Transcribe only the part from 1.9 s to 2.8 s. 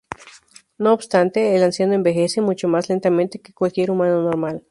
envejece mucho